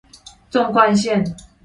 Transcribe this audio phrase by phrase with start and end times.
[0.49, 1.23] 縱貫線